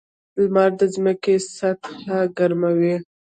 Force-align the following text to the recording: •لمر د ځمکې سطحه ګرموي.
•لمر 0.41 0.69
د 0.79 0.81
ځمکې 0.93 1.35
سطحه 1.57 2.19
ګرموي. 2.37 2.95